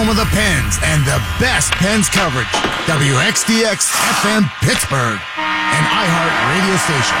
[0.00, 2.46] home of the Pens and the best Pens coverage.
[2.88, 3.92] WXDX
[4.24, 7.16] FM Pittsburgh, an iHeart radio station.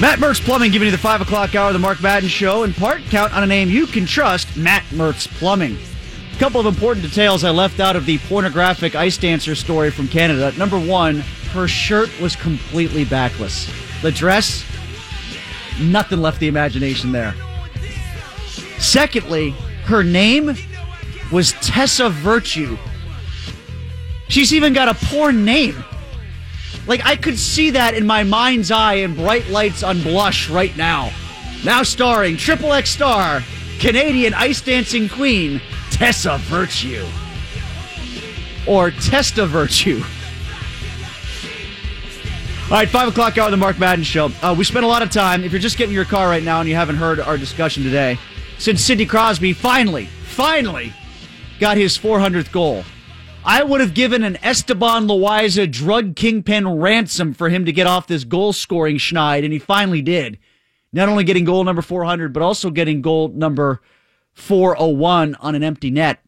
[0.00, 2.62] Matt Mertz Plumbing giving you the 5 o'clock hour of the Mark Madden Show.
[2.62, 5.76] In part, count on a name you can trust, Matt Mertz Plumbing.
[6.34, 10.08] A couple of important details I left out of the pornographic ice dancer story from
[10.08, 10.52] Canada.
[10.56, 11.20] Number one,
[11.52, 13.70] her shirt was completely backless.
[14.00, 14.64] The dress,
[15.80, 17.34] nothing left the imagination there.
[18.78, 19.50] Secondly,
[19.84, 20.54] her name
[21.32, 22.76] was Tessa Virtue.
[24.28, 25.76] She's even got a porn name.
[26.86, 30.76] Like I could see that in my mind's eye in bright lights on blush right
[30.76, 31.12] now.
[31.64, 33.42] Now starring Triple X star,
[33.78, 37.04] Canadian ice dancing queen, Tessa Virtue.
[38.66, 40.02] Or Testa Virtue.
[42.68, 44.28] All right, 5 o'clock hour of the Mark Madden Show.
[44.42, 46.58] Uh, we spent a lot of time, if you're just getting your car right now
[46.58, 48.18] and you haven't heard our discussion today,
[48.58, 50.92] since Sidney Crosby finally, finally
[51.60, 52.82] got his 400th goal.
[53.44, 58.08] I would have given an Esteban Loaiza drug kingpin ransom for him to get off
[58.08, 60.36] this goal scoring schneid, and he finally did.
[60.92, 63.80] Not only getting goal number 400, but also getting goal number
[64.32, 66.20] 401 on an empty net.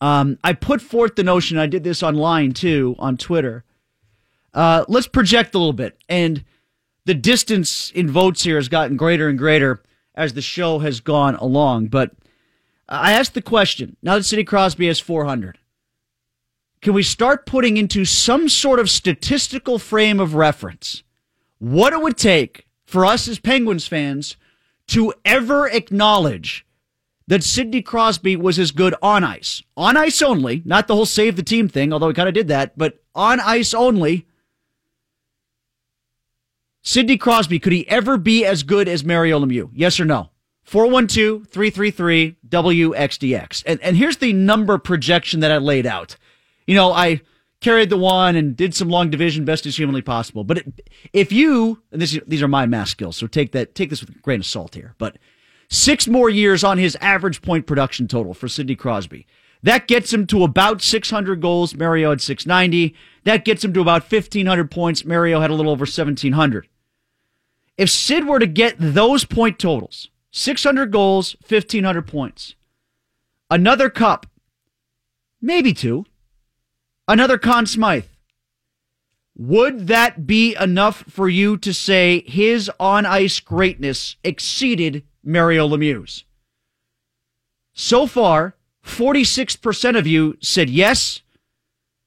[0.00, 3.64] Um, I put forth the notion, I did this online too, on Twitter.
[4.54, 5.98] Uh, let's project a little bit.
[6.08, 6.44] And
[7.04, 9.82] the distance in votes here has gotten greater and greater
[10.14, 11.88] as the show has gone along.
[11.88, 12.12] But
[12.88, 15.58] I asked the question now that Sidney Crosby has 400
[16.84, 21.02] can we start putting into some sort of statistical frame of reference
[21.58, 24.36] what it would take for us as Penguins fans
[24.88, 26.66] to ever acknowledge
[27.26, 31.36] that Sidney Crosby was as good on ice, on ice only, not the whole save
[31.36, 34.26] the team thing, although he kind of did that, but on ice only.
[36.84, 39.70] Sidney Crosby, could he ever be as good as Mario Lemieux?
[39.72, 40.30] Yes or no?
[40.62, 43.64] 412 333 WXDX.
[43.66, 46.16] And, and here's the number projection that I laid out
[46.66, 47.20] you know, I
[47.60, 50.44] carried the one and did some long division best as humanly possible.
[50.44, 50.64] But
[51.12, 54.10] if you, and this, these are my math skills, so take that, take this with
[54.10, 54.94] a grain of salt here.
[54.98, 55.18] But
[55.68, 59.26] six more years on his average point production total for Sidney Crosby.
[59.62, 61.74] That gets him to about 600 goals.
[61.74, 62.94] Mario had 690.
[63.24, 65.06] That gets him to about 1,500 points.
[65.06, 66.68] Mario had a little over 1,700.
[67.76, 72.54] If Sid were to get those point totals, 600 goals, 1,500 points,
[73.50, 74.26] another cup,
[75.40, 76.06] maybe two,
[77.08, 78.06] another Conn Smythe.
[79.36, 86.24] Would that be enough for you to say his on ice greatness exceeded Mario Lemieux's?
[87.72, 91.22] So far, 46% of you said yes,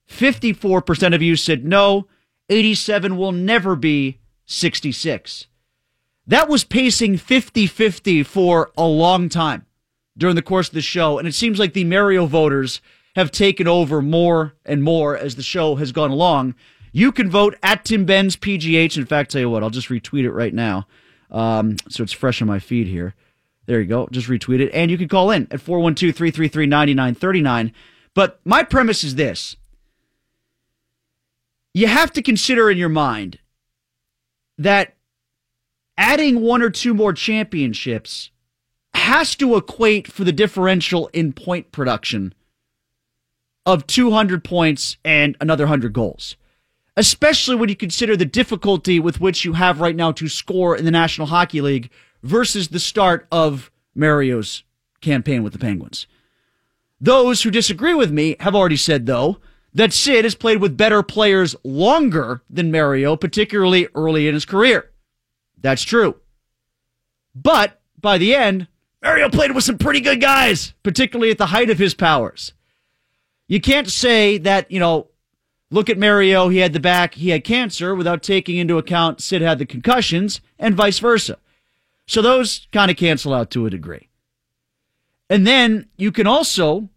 [0.10, 2.08] 54% of you said no,
[2.50, 5.48] 87 will never be 66.
[6.28, 9.66] That was pacing 50 50 for a long time
[10.18, 12.82] during the course of the show, and it seems like the Mario voters
[13.16, 16.54] have taken over more and more as the show has gone along.
[16.92, 18.98] You can vote at Tim Benz PGH.
[18.98, 20.88] In fact, tell you what, I'll just retweet it right now.
[21.32, 23.16] Um, so it's fresh on my feed here.
[23.66, 24.08] There you go.
[24.12, 24.72] Just retweet it.
[24.74, 27.74] And you can call in at 412 333 9939.
[28.14, 29.58] But my premise is this
[31.74, 33.40] you have to consider in your mind
[34.58, 34.97] that
[35.98, 38.32] adding one or two more championships
[38.94, 42.34] has to equate for the differential in point production
[43.66, 46.36] of 200 points and another 100 goals.
[46.96, 50.86] Especially when you consider the difficulty with which you have right now to score in
[50.86, 51.92] the National Hockey League
[52.24, 54.64] versus the start of Mario's
[55.02, 56.08] campaign with the Penguins.
[57.00, 59.38] Those who disagree with me have already said, though,
[59.74, 64.90] that Sid has played with better players longer than Mario, particularly early in his career.
[65.62, 66.18] That's true.
[67.36, 68.68] But by the end,
[69.02, 72.54] Mario played with some pretty good guys, particularly at the height of his powers.
[73.48, 75.08] You can't say that, you know,
[75.72, 79.42] look at Mario, he had the back, he had cancer without taking into account Sid
[79.42, 81.38] had the concussions and vice versa.
[82.08, 84.10] So those kind of cancel out to a degree.
[85.30, 86.90] And then you can also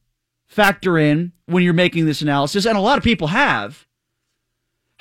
[0.47, 3.87] factor in when you're making this analysis, and a lot of people have,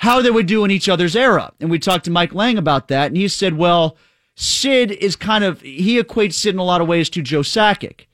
[0.00, 1.52] how they would do in each other's era.
[1.60, 3.98] And we talked to Mike Lange about that, and he said, well,
[4.34, 8.06] Sid is kind of, he equates Sid in a lot of ways to Joe Sakic.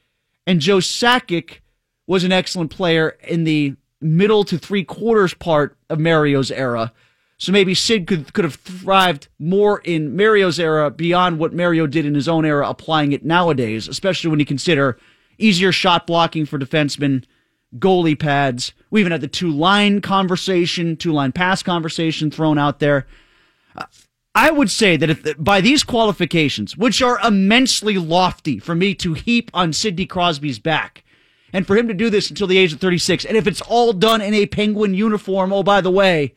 [0.49, 1.59] And Joe Sakic
[2.09, 6.93] was an excellent player in the middle to three quarters part of Mario's era.
[7.39, 12.05] So maybe Sid could could have thrived more in Mario's era beyond what Mario did
[12.05, 14.99] in his own era, applying it nowadays, especially when you consider
[15.39, 17.25] easier shot blocking for defensemen,
[17.79, 18.73] goalie pads.
[18.91, 23.07] We even had the two line conversation, two line pass conversation thrown out there.
[23.77, 23.85] Uh,
[24.35, 29.15] I would say that if by these qualifications, which are immensely lofty for me to
[29.15, 31.05] heap on Sidney Crosby's back,
[31.53, 33.95] and for him to do this until the age of 36, and if it's all
[33.95, 36.35] done in a penguin uniform, oh, by the way,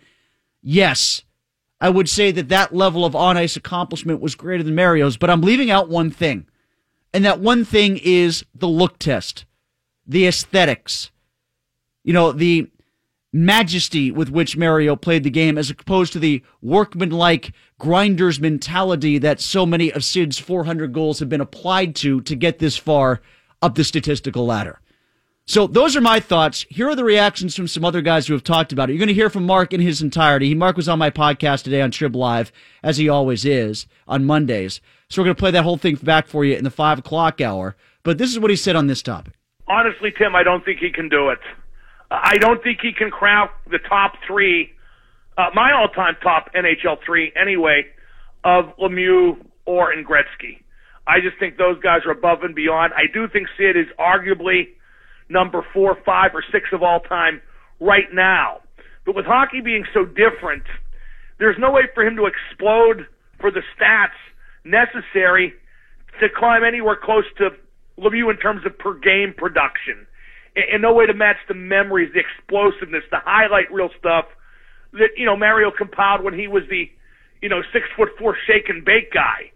[0.62, 1.24] yes,
[1.82, 5.30] I would say that that level of on ice accomplishment was greater than Mario's, but
[5.30, 6.48] I'm leaving out one thing.
[7.14, 9.46] And that one thing is the look test,
[10.06, 11.12] the aesthetics,
[12.04, 12.69] you know, the
[13.31, 19.40] majesty with which Mario played the game as opposed to the workmanlike grinders mentality that
[19.40, 23.22] so many of Sid's 400 goals have been applied to to get this far
[23.62, 24.80] up the statistical ladder.
[25.46, 26.66] So those are my thoughts.
[26.69, 28.94] Here are the reactions from some other guys who have talked about it.
[28.94, 30.54] You're going to hear from Mark in his entirety.
[30.54, 32.52] Mark was on my podcast today on Trib Live,
[32.84, 34.80] as he always is on Mondays.
[35.10, 37.42] So we're going to play that whole thing back for you in the five o'clock
[37.42, 37.75] hour.
[38.04, 39.34] But this is what he said on this topic.
[39.68, 41.40] Honestly, Tim, I don't think he can do it.
[42.12, 44.72] I don't think he can crack the top three,
[45.38, 47.84] uh, my all-time top NHL three anyway,
[48.44, 50.62] of Lemieux or and Gretzky.
[51.06, 52.94] I just think those guys are above and beyond.
[52.94, 54.70] I do think Sid is arguably
[55.30, 57.42] number four, five, or six of all time
[57.80, 58.62] right now.
[59.06, 60.64] But with hockey being so different,
[61.40, 63.08] there's no way for him to explode
[63.40, 64.18] for the stats
[64.66, 65.54] necessary
[66.20, 67.50] to climb anywhere close to
[67.98, 70.06] Lemieux in terms of per game production.
[70.56, 74.25] And no way to match the memories, the explosiveness, the highlight reel stuff
[74.94, 76.90] that, you know, Mario compiled when he was the,
[77.42, 79.51] you know, six foot four shake and bake guy.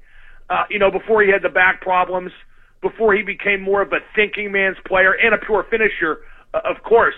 [0.50, 2.32] Uh, you know, before he had the back problems
[2.84, 6.20] before he became more of a thinking man's player and a pure finisher,
[6.54, 7.16] uh, of course.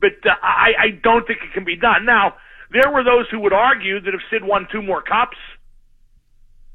[0.00, 2.06] But uh, I, I don't think it can be done.
[2.06, 2.34] Now,
[2.72, 5.36] there were those who would argue that if Sid won two more cups,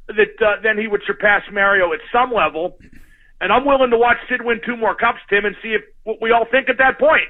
[0.07, 2.77] that uh, then he would surpass Mario at some level.
[3.45, 6.19] And I'm willing to watch Sid win two more cups, Tim, and see if what
[6.19, 7.30] we all think at that point.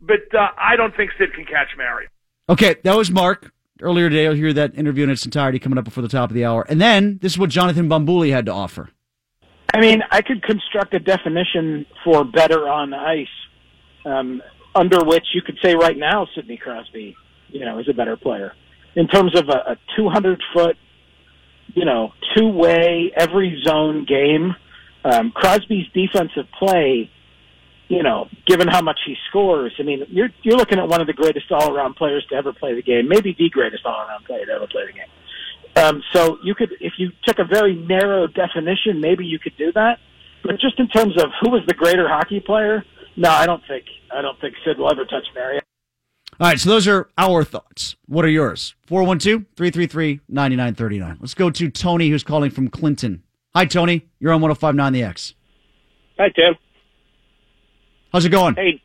[0.00, 2.08] But uh, I don't think Sid can catch Mario.
[2.48, 3.52] Okay, that was Mark.
[3.82, 6.34] Earlier today, you'll hear that interview in its entirety coming up before the top of
[6.34, 6.64] the hour.
[6.68, 8.90] And then this is what Jonathan Bombulie had to offer.
[9.74, 13.26] I mean, I could construct a definition for better on ice,
[14.04, 14.40] um,
[14.76, 17.16] under which you could say right now Sidney Crosby,
[17.48, 18.52] you know, is a better player
[18.94, 20.76] in terms of a, a 200 foot,
[21.74, 24.54] you know, two way every zone game.
[25.04, 27.10] Um, Crosby's defensive play,
[27.88, 31.06] you know, given how much he scores, I mean, you're you're looking at one of
[31.06, 34.24] the greatest all around players to ever play the game, maybe the greatest all around
[34.24, 35.08] player to ever play the game.
[35.76, 39.70] Um, so you could, if you took a very narrow definition, maybe you could do
[39.72, 39.98] that.
[40.42, 42.84] But just in terms of who was the greater hockey player,
[43.16, 45.60] no, I don't think I don't think Sid will ever touch Mario.
[46.40, 47.96] All right, so those are our thoughts.
[48.06, 48.76] What are yours?
[48.88, 51.16] 412-333-9939.
[51.20, 53.24] Let's go to Tony, who's calling from Clinton.
[53.58, 54.06] Hi, Tony.
[54.20, 55.34] You're on 1059 The X.
[56.16, 56.54] Hi, Tim.
[58.12, 58.54] How's it going?
[58.54, 58.80] Hey,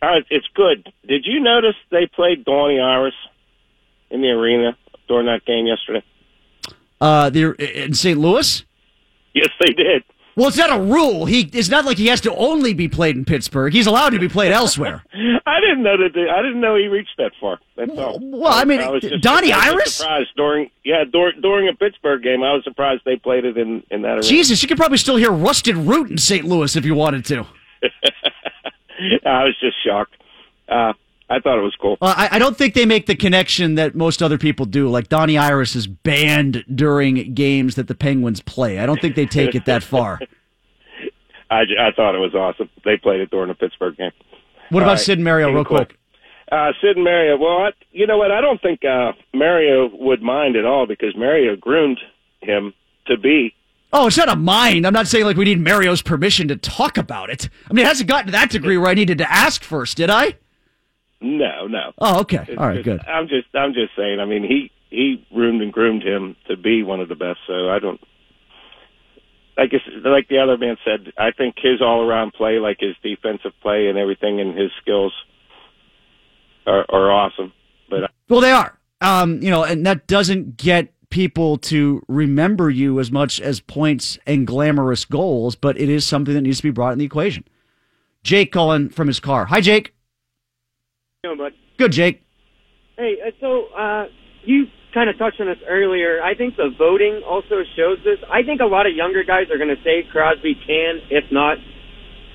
[0.00, 0.90] uh, it's good.
[1.06, 3.12] Did you notice they played Donnie Iris
[4.08, 4.78] in the arena
[5.08, 6.02] during that game yesterday?
[7.02, 8.18] Uh, they're in St.
[8.18, 8.64] Louis.
[9.34, 10.04] Yes, they did.
[10.36, 11.26] Well, it's not a rule.
[11.26, 13.72] He it's not like he has to only be played in Pittsburgh.
[13.72, 15.04] He's allowed to be played elsewhere.
[15.46, 16.10] I didn't know that.
[16.14, 17.60] They, I didn't know he reached that far.
[17.76, 18.18] That's all.
[18.20, 19.94] Well, I mean, I was just, Donnie was Iris.
[19.96, 23.82] Surprised during yeah during during a Pittsburgh game, I was surprised they played it in
[23.90, 24.08] in that.
[24.08, 24.22] Arena.
[24.22, 26.44] Jesus, you could probably still hear Rusted Root in St.
[26.44, 27.46] Louis if you wanted to.
[29.24, 30.16] I was just shocked.
[30.68, 30.94] Uh,
[31.28, 31.96] I thought it was cool.
[32.00, 34.88] Well, I, I, don't think they make the connection that most other people do.
[34.90, 38.78] Like Donnie Iris is banned during games that the Penguins play.
[38.78, 40.20] I don't think they take it that far.
[41.50, 42.68] I, I thought it was awesome.
[42.84, 44.10] They played it during the Pittsburgh game.
[44.70, 45.78] What about Sid and Mario, real cool.
[45.78, 45.98] quick?
[46.50, 47.38] Uh, Sid and Mario.
[47.38, 48.30] Well, I, you know what?
[48.30, 52.00] I don't think uh, Mario would mind at all because Mario groomed
[52.42, 52.74] him
[53.06, 53.54] to be.
[53.92, 54.86] Oh, it's not a mind.
[54.86, 57.48] I'm not saying like we need Mario's permission to talk about it.
[57.70, 60.10] I mean, it hasn't gotten to that degree where I needed to ask first, did
[60.10, 60.36] I?
[61.24, 61.92] No, no.
[61.98, 62.54] Oh, okay.
[62.58, 63.00] All right, good.
[63.06, 64.20] I'm just, I'm just saying.
[64.20, 67.38] I mean, he he groomed and groomed him to be one of the best.
[67.46, 67.98] So I don't.
[69.56, 73.52] I guess, like the other man said, I think his all-around play, like his defensive
[73.62, 75.14] play and everything, and his skills
[76.66, 77.52] are, are awesome.
[77.88, 78.78] But well, they are.
[79.00, 84.18] Um, you know, and that doesn't get people to remember you as much as points
[84.26, 87.44] and glamorous goals, but it is something that needs to be brought in the equation.
[88.24, 89.46] Jake calling from his car.
[89.46, 89.94] Hi, Jake
[91.24, 91.52] doing, bud?
[91.78, 92.22] Good, Jake.
[92.96, 94.06] Hey, uh, so uh,
[94.44, 96.22] you kind of touched on this earlier.
[96.22, 98.18] I think the voting also shows this.
[98.30, 101.58] I think a lot of younger guys are going to say Crosby can, if not,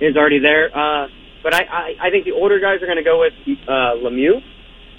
[0.01, 0.67] is already there.
[0.75, 1.08] Uh,
[1.43, 4.41] but I, I, I think the older guys are going to go with uh, Lemieux.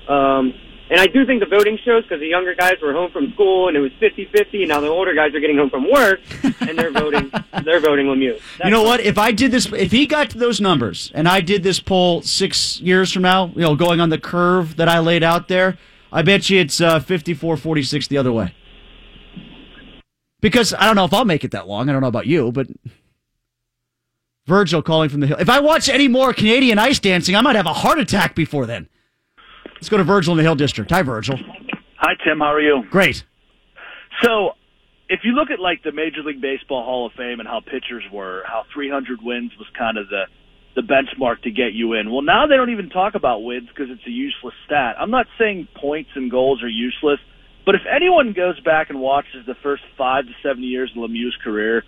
[0.09, 0.55] Um,
[0.91, 3.69] and I do think the voting shows because the younger guys were home from school
[3.69, 4.61] and it was 50-50.
[4.61, 6.19] and Now the older guys are getting home from work
[6.61, 7.31] and they're voting.
[7.65, 8.41] they're voting Lemieux.
[8.59, 9.01] That's you know what?
[9.01, 12.23] If I did this, if he got to those numbers and I did this poll
[12.23, 15.79] six years from now, you know, going on the curve that I laid out there,
[16.13, 18.53] I bet you it's uh, 54-46 the other way.
[20.41, 21.89] Because I don't know if I'll make it that long.
[21.89, 22.67] I don't know about you, but
[24.47, 25.37] Virgil calling from the hill.
[25.39, 28.67] If I watch any more Canadian ice dancing, I might have a heart attack before
[28.67, 28.89] then.
[29.81, 30.91] Let's go to Virgil in the Hill District.
[30.91, 31.39] Hi, Virgil.
[31.97, 32.41] Hi, Tim.
[32.41, 32.83] How are you?
[32.91, 33.25] Great.
[34.23, 34.51] So,
[35.09, 38.05] if you look at like the Major League Baseball Hall of Fame and how pitchers
[38.13, 40.25] were, how 300 wins was kind of the
[40.77, 42.13] the benchmark to get you in.
[42.13, 44.95] Well, now they don't even talk about wins because it's a useless stat.
[45.01, 47.19] I'm not saying points and goals are useless,
[47.67, 51.37] but if anyone goes back and watches the first five to seven years of Lemieux's
[51.43, 51.83] career,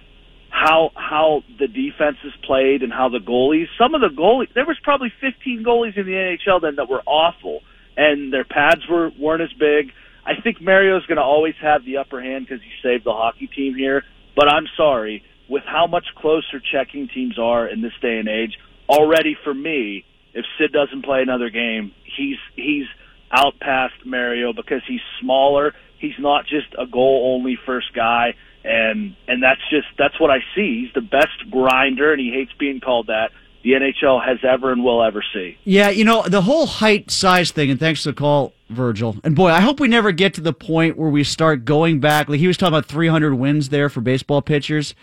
[0.50, 4.78] how how the defenses played and how the goalies, some of the goalies, there was
[4.82, 7.60] probably 15 goalies in the NHL then that were awful,
[7.96, 9.92] and their pads were weren't as big.
[10.24, 13.48] I think Mario's going to always have the upper hand because he saved the hockey
[13.48, 14.02] team here.
[14.36, 18.56] But I'm sorry, with how much closer checking teams are in this day and age,
[18.88, 22.86] already for me, if Sid doesn't play another game, he's he's
[23.30, 25.74] out past Mario because he's smaller.
[25.98, 28.34] He's not just a goal only first guy
[28.64, 30.84] and and that's just that's what I see.
[30.84, 33.30] He's the best grinder and he hates being called that
[33.62, 35.56] the NHL has ever and will ever see.
[35.64, 39.16] Yeah, you know, the whole height size thing, and thanks for the call, Virgil.
[39.24, 42.28] And boy, I hope we never get to the point where we start going back.
[42.28, 44.94] Like he was talking about 300 wins there for baseball pitchers.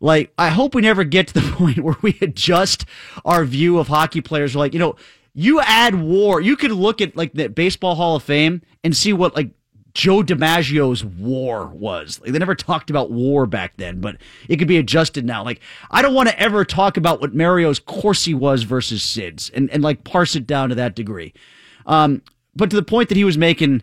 [0.00, 2.84] Like, I hope we never get to the point where we adjust
[3.24, 4.56] our view of hockey players.
[4.56, 4.96] Like, you know,
[5.34, 9.12] you add war, you could look at like the Baseball Hall of Fame and see
[9.12, 9.50] what like
[9.94, 12.20] Joe DiMaggio's war was.
[12.20, 14.16] Like they never talked about war back then, but
[14.48, 15.44] it could be adjusted now.
[15.44, 19.70] Like I don't want to ever talk about what Mario's Corsi was versus Sid's and,
[19.70, 21.34] and like parse it down to that degree.
[21.86, 22.22] Um,
[22.54, 23.82] but to the point that he was making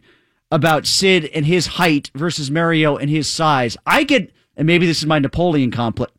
[0.51, 4.99] about Sid and his height versus Mario and his size, I get, and maybe this
[4.99, 6.11] is my Napoleon complex.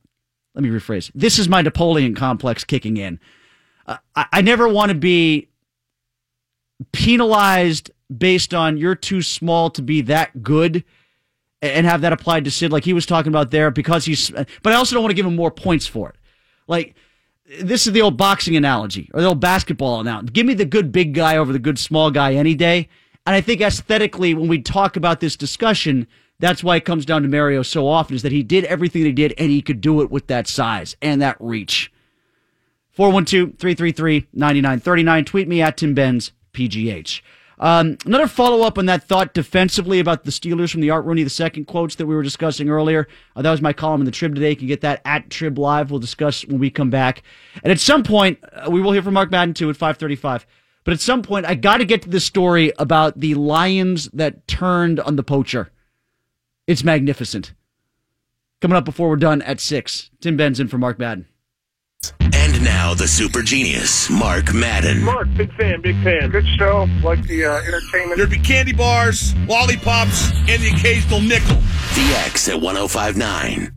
[0.54, 1.10] Let me rephrase.
[1.14, 3.20] This is my Napoleon complex kicking in.
[3.86, 5.48] Uh, I, I never want to be
[6.92, 10.84] penalized based on you're too small to be that good
[11.62, 14.66] and have that applied to Sid like he was talking about there because he's but
[14.66, 16.16] I also don't want to give him more points for it.
[16.66, 16.94] Like
[17.60, 20.32] this is the old boxing analogy or the old basketball analogy.
[20.32, 22.88] Give me the good big guy over the good small guy any day.
[23.26, 26.06] And I think aesthetically when we talk about this discussion,
[26.38, 29.12] that's why it comes down to Mario so often is that he did everything he
[29.12, 31.92] did and he could do it with that size and that reach.
[32.96, 35.26] 412-333-9939.
[35.26, 37.20] Tweet me at Tim Benz PGH.
[37.60, 41.22] Um, another follow up on that thought defensively about the Steelers from the Art Rooney
[41.22, 43.06] II quotes that we were discussing earlier.
[43.36, 44.50] Uh, that was my column in the Trib today.
[44.50, 45.90] You can get that at Trib Live.
[45.90, 47.22] We'll discuss when we come back.
[47.62, 50.46] And at some point, uh, we will hear from Mark Madden too at 535.
[50.84, 54.48] But at some point, I got to get to this story about the lions that
[54.48, 55.70] turned on the poacher.
[56.66, 57.52] It's magnificent.
[58.62, 60.10] Coming up before we're done at 6.
[60.20, 61.26] Tim Benson for Mark Madden.
[62.60, 65.02] And now the super genius, Mark Madden.
[65.02, 66.28] Mark, big fan, big fan.
[66.28, 66.86] Good show.
[67.02, 68.18] Like the uh, entertainment.
[68.18, 71.56] There'd be candy bars, lollipops, and the occasional nickel.
[71.94, 73.72] The X at 1059.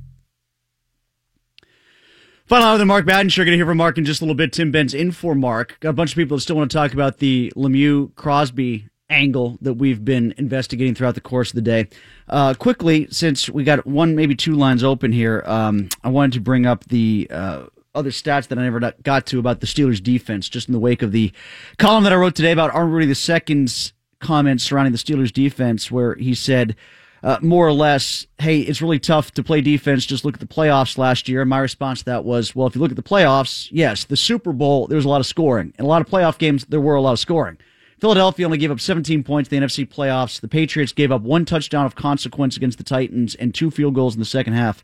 [2.46, 3.30] Final hour with Mark Madden.
[3.30, 4.52] Sure, going to hear from Mark in just a little bit.
[4.52, 5.78] Tim Benz in for Mark.
[5.80, 9.58] Got a bunch of people that still want to talk about the Lemieux Crosby angle
[9.62, 11.88] that we've been investigating throughout the course of the day.
[12.28, 16.42] Uh, quickly, since we got one, maybe two lines open here, um, I wanted to
[16.42, 17.64] bring up the uh,
[17.96, 21.02] other stats that I never got to about the Steelers defense, just in the wake
[21.02, 21.32] of the
[21.78, 26.34] column that I wrote today about Rooney II's comments surrounding the Steelers defense, where he
[26.34, 26.76] said,
[27.24, 30.06] uh, more or less, hey, it's really tough to play defense.
[30.06, 31.42] Just look at the playoffs last year.
[31.42, 34.18] And my response to that was, well, if you look at the playoffs, yes, the
[34.18, 35.74] Super Bowl, there was a lot of scoring.
[35.80, 37.58] In a lot of playoff games, there were a lot of scoring.
[38.00, 40.42] Philadelphia only gave up 17 points in the NFC playoffs.
[40.42, 44.16] The Patriots gave up one touchdown of consequence against the Titans and two field goals
[44.16, 44.84] in the second half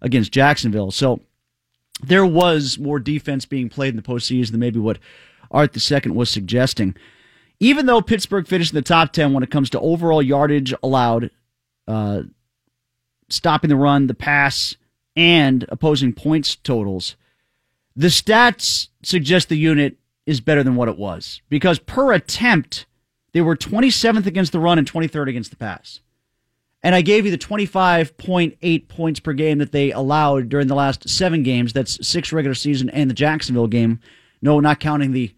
[0.00, 0.92] against Jacksonville.
[0.92, 1.20] So
[2.02, 4.98] there was more defense being played in the postseason than maybe what
[5.50, 6.96] Art II was suggesting.
[7.58, 11.30] Even though Pittsburgh finished in the top 10 when it comes to overall yardage allowed,
[11.86, 12.22] uh,
[13.28, 14.76] stopping the run, the pass,
[15.14, 17.16] and opposing points totals,
[17.94, 22.86] the stats suggest the unit is better than what it was because per attempt,
[23.32, 26.00] they were 27th against the run and 23rd against the pass.
[26.82, 31.08] And I gave you the 25.8 points per game that they allowed during the last
[31.08, 31.72] seven games.
[31.72, 34.00] That's six regular season and the Jacksonville game.
[34.40, 35.34] No, not counting the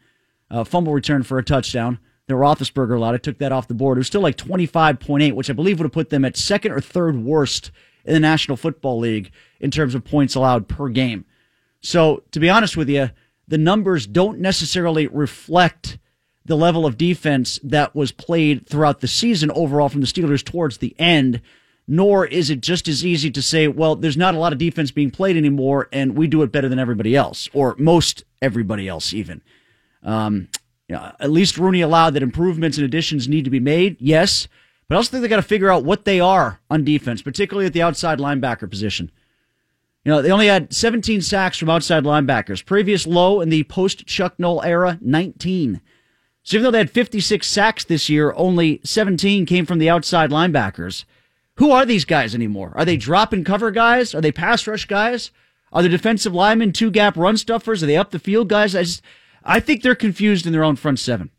[0.51, 3.15] uh, fumble return for a touchdown that Roethlisberger allowed.
[3.15, 3.99] I took that off the board.
[3.99, 6.81] It was still like 25.8, which I believe would have put them at second or
[6.81, 7.73] third worst
[8.05, 11.25] in the National Football League in terms of points allowed per game.
[11.81, 13.11] So, to be honest with you,
[13.49, 15.99] the numbers don't necessarily reflect
[16.45, 20.79] the level of defense that was played throughout the season overall from the Steelers towards
[20.79, 21.41] the end.
[21.89, 24.91] Nor is it just as easy to say, well, there's not a lot of defense
[24.91, 29.13] being played anymore, and we do it better than everybody else, or most everybody else,
[29.13, 29.43] even.
[30.03, 30.49] Um,
[30.89, 34.47] you know, at least Rooney allowed that improvements and additions need to be made, yes,
[34.89, 37.67] But I also think they got to figure out what they are on defense, particularly
[37.67, 39.11] at the outside linebacker position.
[40.05, 42.65] You know, they only had 17 sacks from outside linebackers.
[42.65, 45.81] Previous low in the post Chuck Noll era, 19.
[46.43, 50.31] So even though they had 56 sacks this year, only 17 came from the outside
[50.31, 51.05] linebackers.
[51.57, 52.73] Who are these guys anymore?
[52.75, 54.15] Are they drop and cover guys?
[54.15, 55.31] Are they pass rush guys?
[55.73, 57.83] Are the defensive linemen two gap run stuffers?
[57.83, 58.75] Are they up the field guys?
[58.75, 59.03] I just,
[59.45, 61.31] I think they're confused in their own front seven.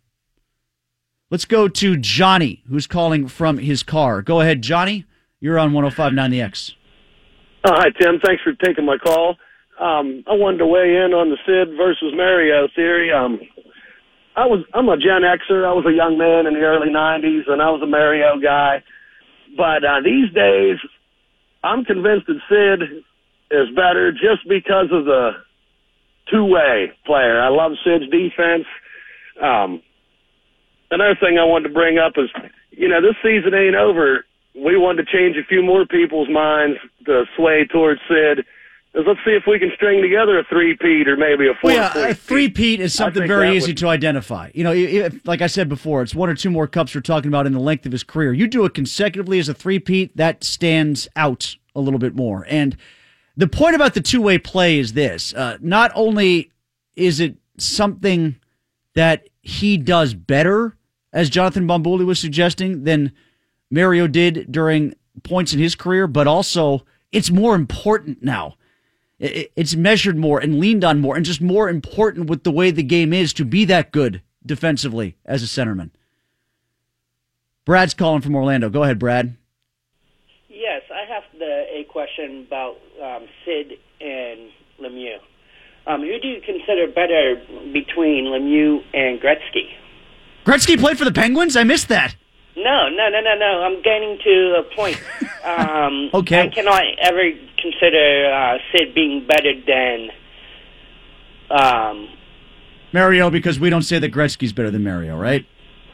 [1.29, 4.21] Let's go to Johnny, who's calling from his car.
[4.21, 5.05] Go ahead, Johnny.
[5.39, 6.75] You're on 1059 The X.
[7.65, 8.19] Oh, hi, Tim.
[8.23, 9.37] Thanks for taking my call.
[9.79, 13.11] Um, I wanted to weigh in on the Sid versus Mario theory.
[13.11, 13.39] Um,
[14.35, 15.65] I was I'm a Gen Xer.
[15.65, 18.83] I was a young man in the early '90s, and I was a Mario guy.
[19.55, 20.77] But uh, these days,
[21.63, 23.03] I'm convinced that Sid
[23.51, 25.31] is better just because of the
[26.31, 27.39] two-way player.
[27.39, 28.65] I love Sid's defense.
[29.41, 29.81] Um,
[30.89, 32.29] another thing I wanted to bring up is,
[32.71, 34.25] you know, this season ain't over.
[34.55, 38.45] We wanted to change a few more people's minds to sway towards Sid
[38.93, 41.71] is let's see if we can string together a three-peat or maybe a four.
[41.71, 43.77] Well, yeah, a three-peat is something very easy would...
[43.77, 44.51] to identify.
[44.53, 47.27] You know, if, like I said before, it's one or two more cups we're talking
[47.27, 48.33] about in the length of his career.
[48.33, 52.45] You do it consecutively as a three-peat, that stands out a little bit more.
[52.47, 52.77] And
[53.35, 56.51] the point about the two-way play is this: uh, not only
[56.95, 58.35] is it something
[58.93, 60.77] that he does better,
[61.11, 63.11] as Jonathan Bombulie was suggesting, than
[63.71, 68.55] Mario did during points in his career, but also it's more important now
[69.19, 72.83] it's measured more and leaned on more and just more important with the way the
[72.83, 75.91] game is to be that good defensively as a centerman.
[77.65, 78.69] Brad's calling from Orlando.
[78.69, 79.37] Go ahead, Brad.
[80.49, 84.49] Yes, I have the, a question about um, Sid and
[84.81, 85.17] Lemieux.
[85.85, 87.41] Um, who do you consider better
[87.73, 89.67] between Lemieux and Gretzky?
[90.45, 91.55] Gretzky played for the Penguins?
[91.55, 92.15] I missed that.
[92.55, 93.63] No, no, no, no, no.
[93.63, 95.01] I'm getting to a point.
[95.43, 96.43] Um, okay.
[96.43, 97.31] I cannot ever
[97.61, 100.09] consider uh, Sid being better than
[101.49, 102.07] um,
[102.93, 105.45] Mario because we don't say that Gretzky's better than Mario, right?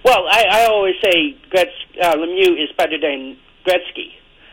[0.06, 4.12] Well, I, I always say Gretz, uh, Lemieux is better than Gretzky.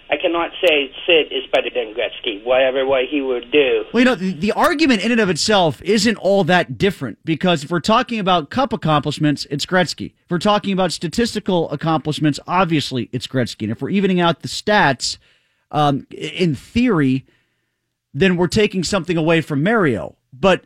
[0.08, 3.84] I cannot say Sid is better than Gretzky, whatever way he would do.
[3.92, 7.64] Well, you know, the, the, argument in and of itself isn't all that different because
[7.64, 10.14] if we're talking about cup accomplishments, it's Gretzky.
[10.24, 13.62] If we're talking about statistical accomplishments, obviously it's Gretzky.
[13.62, 15.18] And if we're evening out the stats,
[15.72, 17.26] um, in theory,
[18.14, 20.16] then we're taking something away from Mario.
[20.32, 20.64] But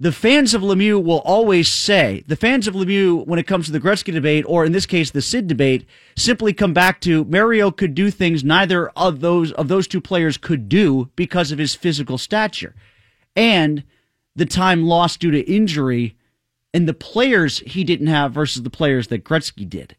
[0.00, 3.72] the fans of Lemieux will always say, the fans of Lemieux, when it comes to
[3.72, 5.86] the Gretzky debate, or in this case, the Sid debate,
[6.16, 10.38] simply come back to Mario could do things neither of those, of those two players
[10.38, 12.74] could do because of his physical stature
[13.36, 13.84] and
[14.34, 16.16] the time lost due to injury
[16.72, 19.96] and the players he didn't have versus the players that Gretzky did.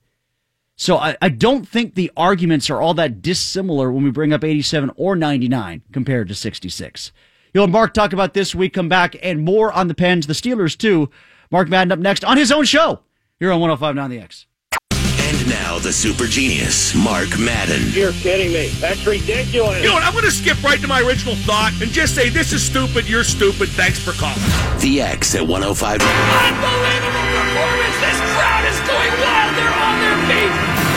[0.76, 4.44] So I, I don't think the arguments are all that dissimilar when we bring up
[4.44, 7.12] 87 or 99 compared to 66.
[7.54, 10.78] You'll Mark talk about this we come back and more on the Pens, the Steelers
[10.78, 11.10] too.
[11.52, 13.02] Mark Madden up next on his own show
[13.40, 14.46] here on 105.9 The X.
[14.92, 17.92] And now the super genius, Mark Madden.
[17.92, 18.68] You're kidding me.
[18.80, 19.84] That's ridiculous.
[19.84, 20.04] You know what?
[20.04, 23.08] I'm going to skip right to my original thought and just say this is stupid,
[23.08, 24.40] you're stupid, thanks for calling.
[24.80, 26.00] The X at 105.
[26.00, 27.98] Unbelievable performance.
[28.00, 29.52] This crowd is going wild.
[29.60, 30.52] They're on their feet.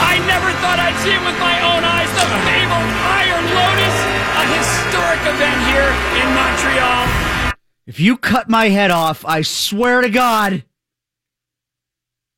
[0.06, 2.10] I never thought I'd see it with my own eyes.
[2.14, 2.26] The
[6.14, 7.52] in Montreal.
[7.86, 10.64] If you cut my head off, I swear to God.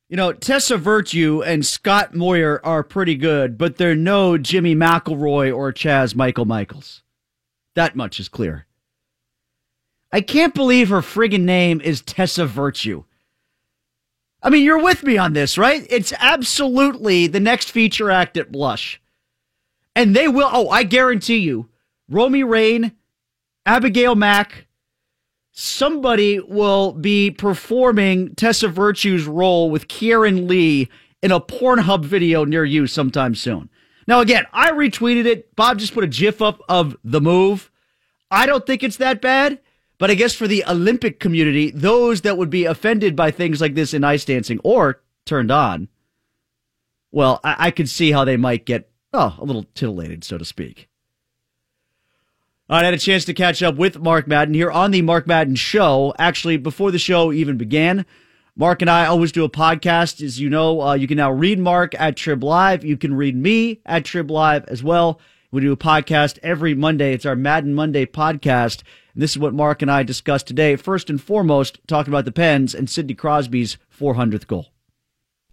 [0.09, 5.55] You know, Tessa Virtue and Scott Moir are pretty good, but they're no Jimmy MacElroy
[5.55, 7.03] or Chaz Michael Michaels.
[7.75, 8.65] That much is clear.
[10.11, 13.03] I can't believe her friggin' name is Tessa Virtue.
[14.41, 15.85] I mean, you're with me on this, right?
[15.89, 19.01] It's absolutely the next feature act at Blush.
[19.95, 21.69] And they will, oh, I guarantee you,
[22.07, 22.93] Romi Rain,
[23.67, 24.65] Abigail Mack,
[25.51, 30.87] somebody will be performing Tessa Virtue's role with Keiran Lee
[31.21, 33.69] in a Pornhub video near you sometime soon.
[34.07, 35.53] Now, again, I retweeted it.
[35.57, 37.69] Bob just put a gif up of the move.
[38.31, 39.59] I don't think it's that bad,
[39.97, 43.75] but I guess for the Olympic community, those that would be offended by things like
[43.75, 45.89] this in ice dancing or turned on,
[47.11, 50.45] well, I, I could see how they might get, oh, a little titillated, so to
[50.45, 50.87] speak.
[52.69, 55.55] I had a chance to catch up with Mark Madden here on the Mark Madden
[55.55, 56.13] Show.
[56.19, 58.05] Actually, before the show even began,
[58.57, 60.21] Mark and I always do a podcast.
[60.21, 62.83] As you know, uh, you can now read Mark at Trib Live.
[62.83, 65.21] You can read me at Trib Live as well.
[65.49, 67.13] We do a podcast every Monday.
[67.13, 68.83] It's our Madden Monday podcast.
[69.13, 70.75] And this is what Mark and I discussed today.
[70.75, 74.73] First and foremost, talking about the Pens and Sidney Crosby's 400th goal.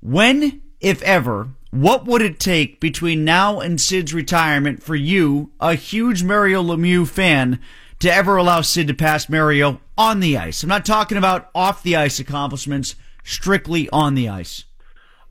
[0.01, 5.75] When, if ever, What would it take between now and Sid's retirement for you, a
[5.75, 7.59] huge Mario Lemieux fan,
[7.99, 10.63] to ever allow Sid to pass Mario on the ice?
[10.63, 14.67] I'm not talking about off the ice accomplishments, strictly on the ice.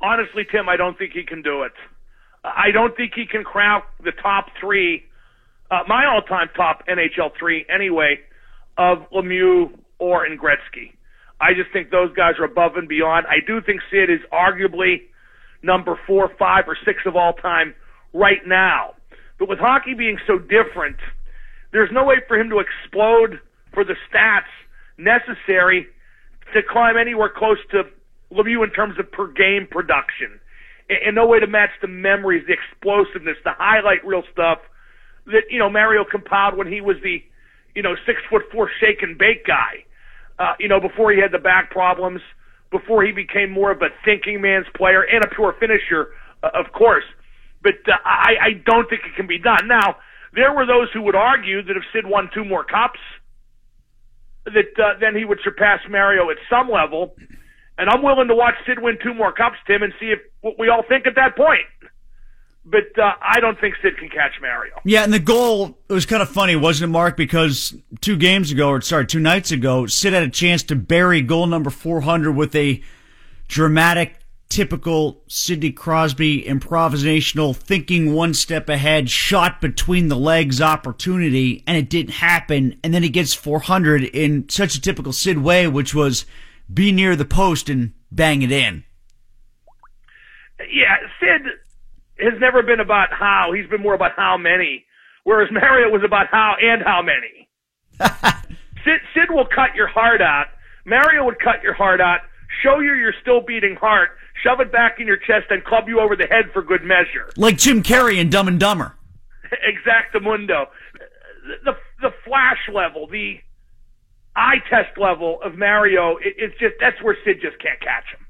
[0.01, 1.71] Honestly, Tim, I don't think he can do it.
[2.43, 5.05] I don't think he can crack the top three,
[5.71, 8.19] uh, my all-time top NHL three anyway,
[8.77, 10.91] of Lemieux or and Gretzky.
[11.39, 13.27] I just think those guys are above and beyond.
[13.27, 15.03] I do think Sid is arguably
[15.63, 17.73] number four, five, or six of all time
[18.13, 18.93] right now.
[19.39, 20.97] But with hockey being so different,
[21.71, 23.39] there's no way for him to explode
[23.73, 24.51] for the stats
[24.97, 25.87] necessary
[26.53, 27.83] to climb anywhere close to
[28.31, 30.39] Lemieux in terms of per game production.
[30.89, 34.59] And no way to match the memories, the explosiveness, the highlight reel stuff
[35.25, 37.23] that, you know, Mario compiled when he was the,
[37.73, 39.85] you know, six foot four shake and bake guy.
[40.37, 42.21] Uh, you know, before he had the back problems,
[42.73, 46.09] before he became more of a thinking man's player and a pure finisher,
[46.41, 47.05] uh, of course.
[47.61, 49.69] But uh, I, I don't think it can be done.
[49.69, 50.01] Now,
[50.33, 52.99] there were those who would argue that if Sid won two more cups,
[54.45, 57.15] that uh, then he would surpass Mario at some level.
[57.77, 60.59] And I'm willing to watch Sid win two more cups, Tim, and see if what
[60.59, 61.63] we all think at that point.
[62.65, 64.73] But uh, I don't think Sid can catch Mario.
[64.85, 67.17] Yeah, and the goal it was kind of funny, wasn't it, Mark?
[67.17, 71.21] Because two games ago, or sorry, two nights ago, Sid had a chance to bury
[71.21, 72.81] goal number 400 with a
[73.49, 74.15] dramatic,
[74.47, 81.89] typical Sidney Crosby improvisational, thinking one step ahead, shot between the legs opportunity, and it
[81.89, 82.79] didn't happen.
[82.81, 86.25] And then he gets 400 in such a typical Sid way, which was
[86.73, 88.85] be near the post and bang it in.
[90.71, 91.41] Yeah, Sid
[92.19, 93.51] has never been about how.
[93.55, 94.85] He's been more about how many.
[95.23, 97.49] Whereas Mario was about how and how many.
[98.83, 100.47] Sid, Sid will cut your heart out.
[100.85, 102.19] Mario would cut your heart out,
[102.61, 104.09] show you your still beating heart,
[104.43, 107.29] shove it back in your chest, and club you over the head for good measure.
[107.37, 108.95] Like Jim Carrey in Dumb and Dumber.
[109.53, 110.65] Exactamundo.
[111.43, 113.37] The, the, the flash level, the
[114.35, 118.22] eye test level of Mario, it, it's just, that's where Sid just can't catch him.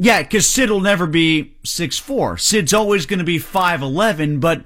[0.00, 2.38] Yeah, because Sid will never be six four.
[2.38, 4.64] Sid's always going to be 5'11, but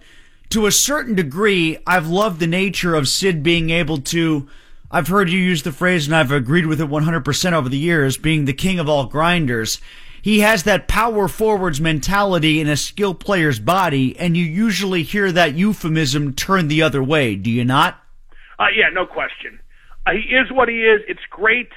[0.51, 4.47] to a certain degree, I've loved the nature of Sid being able to.
[4.90, 8.18] I've heard you use the phrase, and I've agreed with it 100% over the years,
[8.18, 9.81] being the king of all grinders.
[10.21, 15.33] He has that power forwards mentality in a skill player's body, and you usually hear
[15.33, 17.99] that euphemism turned the other way, do you not?
[18.59, 19.59] Uh, yeah, no question.
[20.07, 21.01] Uh, he is what he is.
[21.09, 21.71] It's great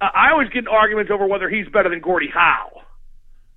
[0.00, 2.82] I always get in arguments over whether he's better than Gordie Howe.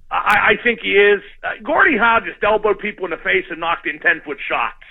[0.09, 1.21] I, I think he is.
[1.43, 4.83] Uh, Gordie Howe just elbowed people in the face and knocked in 10 foot shots.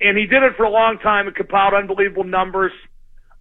[0.00, 2.72] And he did it for a long time and compiled unbelievable numbers.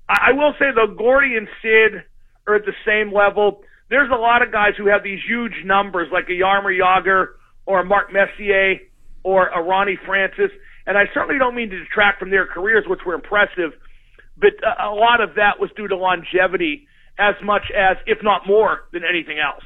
[0.08, 2.04] I, I will say though, Gordie and Sid
[2.48, 3.62] are at the same level.
[3.90, 7.28] There's a lot of guys who have these huge numbers like a Jaromir Jagr
[7.66, 8.78] or a Mark Messier
[9.24, 10.52] or a Ronnie Francis.
[10.86, 13.74] And I certainly don't mean to detract from their careers, which were impressive,
[14.38, 16.88] but a lot of that was due to longevity
[17.20, 19.64] as much as, if not more, than anything else.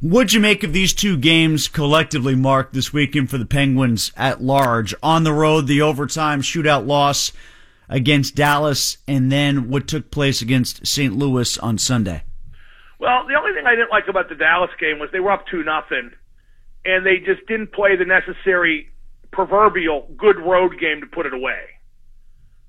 [0.00, 4.42] What'd you make of these two games collectively, Mark, this weekend for the Penguins at
[4.42, 4.94] large?
[5.02, 7.32] On the road, the overtime shootout loss
[7.88, 11.16] against Dallas, and then what took place against St.
[11.16, 12.24] Louis on Sunday.
[12.98, 15.46] Well, the only thing I didn't like about the Dallas game was they were up
[15.50, 16.10] two nothing,
[16.84, 18.90] and they just didn't play the necessary
[19.32, 21.60] proverbial good road game to put it away.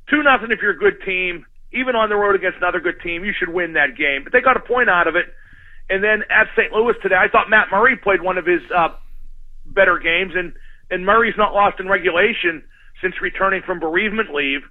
[0.09, 1.45] Two nothing if you're a good team
[1.79, 4.23] even on the road against another good team, you should win that game.
[4.23, 5.25] But they got a point out of it.
[5.89, 6.71] And then at St.
[6.71, 8.89] Louis today, I thought Matt Murray played one of his uh,
[9.65, 10.53] better games, and
[10.89, 12.63] and Murray's not lost in regulation
[13.01, 14.61] since returning from bereavement leave.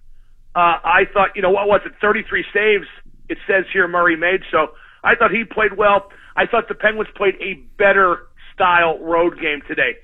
[0.55, 2.87] Uh, I thought, you know, what was it, 33 saves?
[3.29, 4.41] It says here Murray made.
[4.51, 4.73] So
[5.05, 6.09] I thought he played well.
[6.37, 9.97] I thought the Penguins played a better style road game today.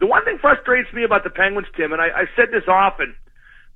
[0.00, 3.14] The one thing frustrates me about the Penguins, Tim, and I, I've said this often,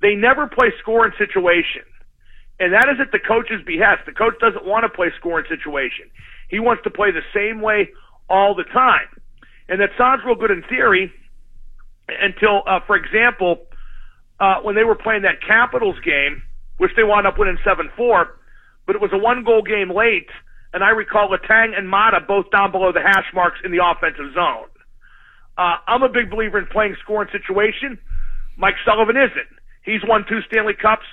[0.01, 1.87] they never play score in situation.
[2.59, 4.05] And that is at the coach's behest.
[4.05, 6.07] The coach doesn't want to play scoring situation.
[6.49, 7.89] He wants to play the same way
[8.29, 9.07] all the time.
[9.67, 11.11] And that sounds real good in theory
[12.07, 13.65] until, uh, for example,
[14.39, 16.43] uh, when they were playing that Capitals game,
[16.77, 18.27] which they wound up winning 7-4,
[18.85, 20.29] but it was a one goal game late,
[20.73, 24.33] and I recall Letang and Maatta both down below the hash marks in the offensive
[24.33, 24.69] zone.
[25.57, 27.97] Uh, I'm a big believer in playing scoring situation.
[28.57, 29.51] Mike Sullivan isn't.
[29.83, 31.05] He's won two Stanley Cups.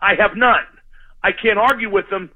[0.00, 0.64] I have none.
[1.22, 2.30] I can't argue with them.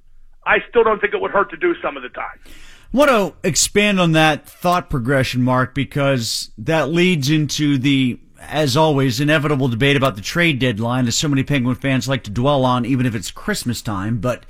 [0.44, 2.38] I still don't think it would hurt to do some of the time.
[2.44, 8.76] I want to expand on that thought progression, Mark, because that leads into the, as
[8.76, 12.64] always, inevitable debate about the trade deadline, that so many Penguin fans like to dwell
[12.64, 14.18] on, even if it's Christmas time.
[14.18, 14.44] But,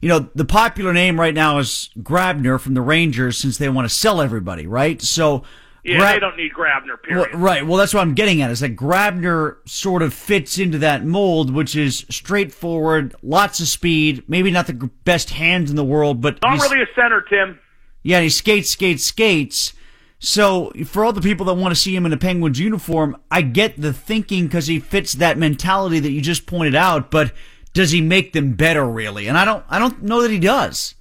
[0.00, 3.86] you know, the popular name right now is Grabner from the Rangers since they want
[3.86, 5.02] to sell everybody, right?
[5.02, 5.42] So
[5.84, 7.02] Yeah, Grab- they don't need Grabner.
[7.02, 7.30] Period.
[7.32, 7.66] Well, right.
[7.66, 8.50] Well, that's what I'm getting at.
[8.50, 14.22] Is that Grabner sort of fits into that mold, which is straightforward, lots of speed,
[14.28, 17.58] maybe not the best hands in the world, but Not really a center, Tim.
[18.04, 19.72] yeah, he skates, skates, skates.
[20.20, 23.42] So for all the people that want to see him in a Penguins uniform, I
[23.42, 27.10] get the thinking because he fits that mentality that you just pointed out.
[27.10, 27.32] But
[27.74, 29.26] does he make them better, really?
[29.26, 30.94] And I don't, I don't know that he does.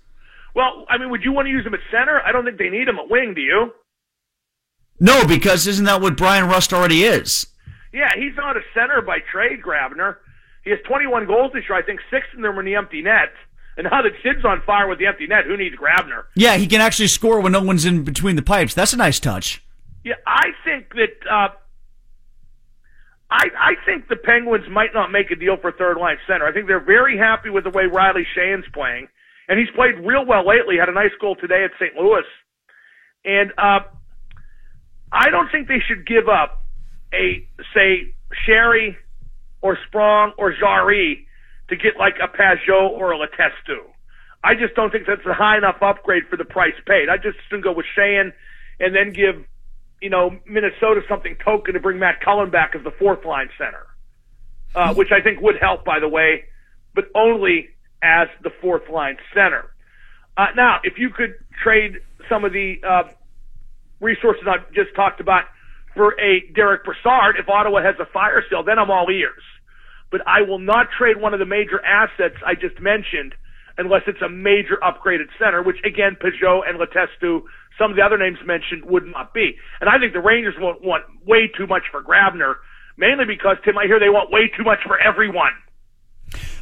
[0.55, 2.19] Well, I mean, would you want to use him at center?
[2.25, 3.33] I don't think they need him at wing.
[3.35, 3.71] Do you?
[5.01, 7.47] No, because isn't that what Bryan Rust already is?
[7.91, 10.17] Yeah, he's not a center by trade, Grabner.
[10.63, 11.77] He has 21 goals this year.
[11.77, 13.33] I think six of them were in the empty net.
[13.77, 16.25] And now that Sid's on fire with the empty net, who needs Grabner?
[16.35, 18.75] Yeah, he can actually score when no one's in between the pipes.
[18.75, 19.63] That's a nice touch.
[20.03, 21.49] Yeah, I think that uh,
[23.31, 26.45] I I think the Penguins might not make a deal for third line center.
[26.45, 29.07] I think they're very happy with the way Riley Sheahan's playing,
[29.47, 30.77] and he's played real well lately.
[30.77, 31.95] Had a nice goal today at St.
[31.95, 32.23] Louis,
[33.25, 33.79] and uh,
[35.11, 36.63] I don't think they should give up
[37.13, 38.13] a say
[38.45, 38.97] Sherry
[39.61, 41.27] or Sprong or Jarry
[41.69, 43.79] to get like a Pageau or a Letestu.
[44.43, 47.09] I just don't think that's a high enough upgrade for the price paid.
[47.09, 48.33] I just assume go with Sheahan
[48.79, 49.43] and then give,
[50.01, 53.85] you know, Minnesota something token to bring Matt Cullen back as the fourth line center,
[54.73, 56.45] uh, which I think would help, by the way,
[56.95, 57.69] but only
[58.01, 59.69] as the fourth line center.
[60.35, 63.03] Uh, now, if you could trade some of the uh,
[64.01, 65.45] resources I just talked about
[65.95, 69.43] for a Derick Brassard, if Ottawa has a fire sale, then I'm all ears.
[70.09, 73.35] But I will not trade one of the major assets I just mentioned
[73.77, 77.41] unless it's a major upgraded center, which again, Pageau and Letestu,
[77.79, 79.55] some of the other names mentioned would not be.
[79.79, 82.55] And I think the Rangers won't want way too much for Grabner,
[82.97, 85.53] mainly because, Tim, I hear they want way too much for everyone.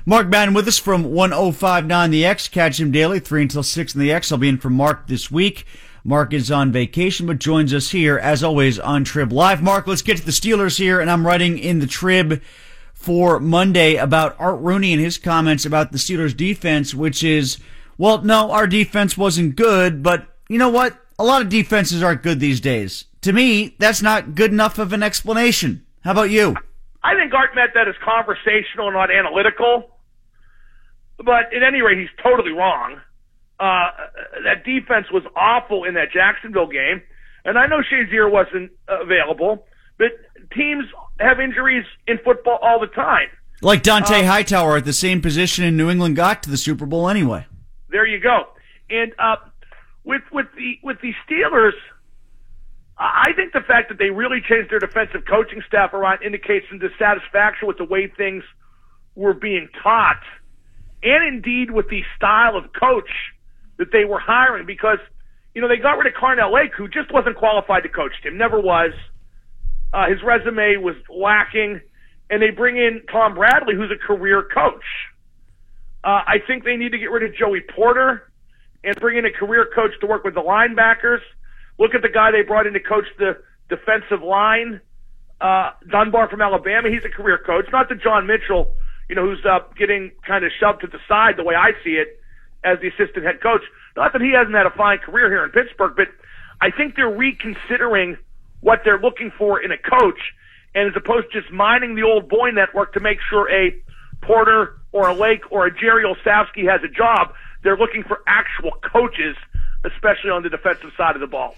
[0.05, 2.47] Mark Madden with us from 1059 The X.
[2.47, 4.31] Catch him daily, 3 until 6 in The X.
[4.31, 5.65] I'll be in for Mark this week.
[6.03, 9.61] Mark is on vacation, but joins us here, as always, on Trib Live.
[9.61, 12.41] Mark, let's get to the Steelers here, and I'm writing in the Trib
[12.93, 17.57] for Monday about Art Rooney and his comments about the Steelers defense, which is,
[17.97, 20.97] well, no, our defense wasn't good, but you know what?
[21.17, 23.05] A lot of defenses aren't good these days.
[23.21, 25.85] To me, that's not good enough of an explanation.
[26.01, 26.55] How about you?
[27.03, 29.95] I think Art meant that as conversational, not analytical.
[31.17, 33.01] But at any rate, he's totally wrong.
[33.59, 33.89] Uh,
[34.45, 37.01] that defense was awful in that Jacksonville game.
[37.43, 39.65] And I know Shazier wasn't available,
[39.97, 40.11] but
[40.53, 40.85] teams
[41.19, 43.27] have injuries in football all the time.
[43.61, 47.09] Like Dont'a Hightower at the same position in New England got to the Super Bowl
[47.09, 47.45] anyway.
[47.89, 48.45] There you go.
[48.89, 49.35] And uh,
[50.05, 51.73] with with the with the Steelers,
[52.97, 56.79] I think the fact that they really changed their defensive coaching staff around indicates some
[56.79, 58.43] dissatisfaction with the way things
[59.15, 60.21] were being taught,
[61.03, 63.09] and indeed with the style of coach
[63.79, 64.67] that they were hiring.
[64.67, 64.99] Because
[65.55, 68.37] you know they got rid of Carnell Lake, who just wasn't qualified to coach him,
[68.37, 68.91] never was.
[69.91, 71.81] Uh, his resume was lacking,
[72.29, 74.85] and they bring in Tom Bradley, who's a career coach.
[76.03, 78.31] Uh, I think they need to get rid of Joey Porter
[78.83, 81.19] and bring in a career coach to work with the linebackers.
[81.79, 83.37] Look at the guy they brought in to coach the
[83.67, 84.79] defensive line,
[85.41, 86.89] uh, Dunbar from Alabama.
[86.89, 88.75] He's a career coach, not the John Mitchell,
[89.09, 91.91] you know, who's uh, getting kind of shoved to the side the way I see
[91.91, 92.18] it
[92.63, 93.61] as the assistant head coach.
[93.95, 96.07] Not that he hasn't had a fine career here in Pittsburgh, but
[96.61, 98.17] I think they're reconsidering
[98.61, 100.19] what they're looking for in a coach,
[100.75, 103.75] and as opposed to just mining the old boy network to make sure a
[104.21, 108.71] Porter or a Lake or a Jerry Olsavsky has a job, they're looking for actual
[108.91, 109.35] coaches,
[109.85, 111.55] especially on the defensive side of the ball.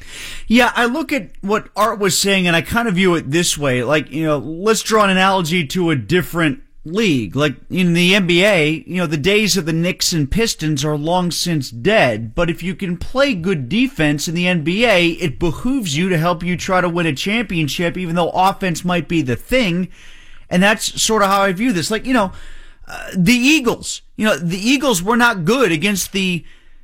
[0.47, 3.57] Yeah, I look at what Art was saying and I kind of view it this
[3.57, 3.83] way.
[3.83, 7.35] Like, you know, let's draw an analogy to a different league.
[7.35, 11.31] Like in the NBA, you know, the days of the Knicks and Pistons are long
[11.31, 12.33] since dead.
[12.33, 16.43] But if you can play good defense in the NBA, it behooves you to help
[16.43, 19.89] you try to win a championship, even though offense might be the thing.
[20.49, 21.91] And that's sort of how I view this.
[21.91, 22.31] Like, you know,
[22.87, 26.43] uh, the Eagles, you know, the Eagles were not good against the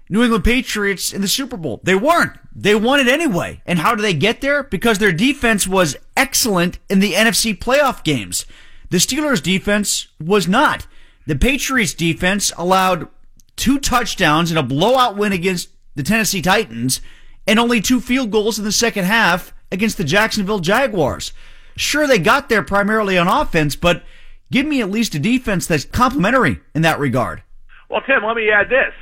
[0.10, 1.82] New England Patriots in the Super Bowl.
[1.84, 2.38] They weren't.
[2.56, 3.62] They won it anyway.
[3.66, 4.64] And how did they get there?
[4.64, 8.46] Because their defense was excellent in the NFC playoff games.
[8.90, 10.88] The Steelers defense was not.
[11.26, 13.10] The Patriots defense allowed
[13.58, 17.02] two touchdowns in a blowout win against the Tennessee Titans
[17.46, 21.34] and only two field goals in the second half against the Jacksonville Jaguars.
[21.76, 24.04] Sure, they got there primarily on offense, but
[24.52, 27.44] give me at least a defense that's complementary in that regard.
[27.90, 28.94] Well, Tim, let me add this.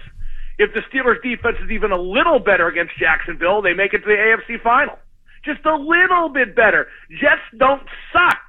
[0.58, 4.06] If the Steelers defense is even a little better against Jacksonville, they make it to
[4.06, 4.98] the AFC final.
[5.44, 6.88] Just a little bit better.
[7.12, 8.42] Jets don't suck.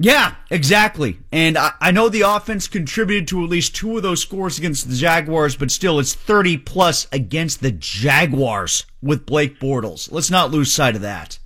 [0.00, 1.18] Yeah, exactly.
[1.32, 4.88] And I, I, know the offense contributed to at least two of those scores against
[4.88, 10.10] the Jaguars, but still, it's 30 plus against the Jaguars with Blake Bortles.
[10.12, 11.40] Let's not lose sight of that.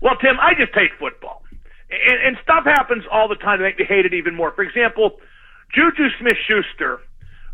[0.00, 1.42] Well, Tim, I just hate football.
[1.90, 4.52] And, and stuff happens all the time to make me hate it even more.
[4.52, 5.20] For example,
[5.74, 7.00] Juju Smith Schuster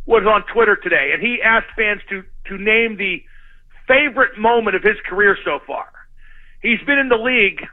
[0.07, 3.25] was on Twitter today, and he asked fans to, to name the
[3.89, 5.89] favorite moment of his career so far.
[6.63, 7.67] He's been in the league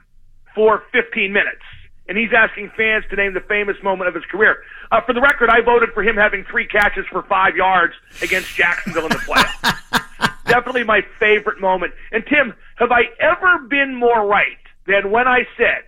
[0.55, 1.61] for 15 minutes
[2.07, 4.57] and he's asking fans to name the famous moment of his career.
[4.91, 8.53] Uh, for the record, I voted for him having three catches for five yards against
[8.55, 10.43] Jacksonville in the playoffs.
[10.45, 11.93] Definitely my favorite moment.
[12.11, 15.83] And Tim, have I ever been more right than when I said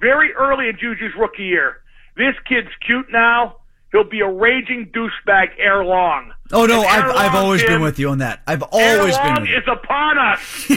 [0.00, 1.78] very early in Juju's rookie year,
[2.16, 3.57] this kid's cute now.
[3.92, 6.32] He'll be a raging douchebag ere long.
[6.52, 8.42] Oh no, I've, I've always been with you on that.
[8.46, 9.40] I've always been.
[9.40, 9.56] With you.
[9.56, 10.72] is upon us.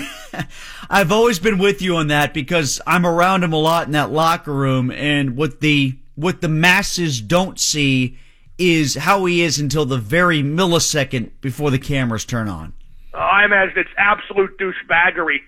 [0.90, 4.12] I've always been with you on that because I'm around him a lot in that
[4.12, 8.18] locker room, and what the what the masses don't see
[8.58, 12.74] is how he is until the very millisecond before the cameras turn on.
[13.14, 15.40] Oh, I imagine it's absolute douchebaggery.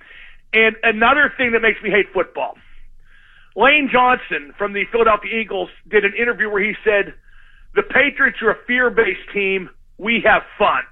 [0.53, 2.57] And another thing that makes me hate football.
[3.55, 7.13] Lane Johnson from the Philadelphia Eagles did an interview where he said,
[7.75, 9.69] "The Patriots are a fear-based team.
[9.97, 10.83] We have fun."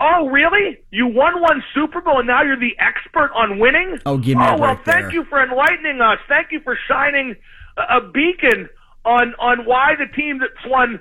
[0.00, 0.78] Oh, really?
[0.90, 3.98] You won one Super Bowl and now you're the expert on winning?
[4.04, 5.12] Oh, give me oh, well, break thank there.
[5.12, 6.18] you for enlightening us.
[6.28, 7.36] Thank you for shining
[7.76, 8.68] a, a beacon
[9.04, 10.98] on on why the team that's won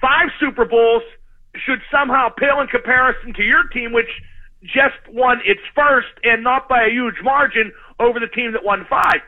[0.00, 1.02] five Super Bowls
[1.54, 4.10] should somehow pale in comparison to your team, which
[4.62, 8.86] just won its first and not by a huge margin over the team that won
[8.88, 9.20] five.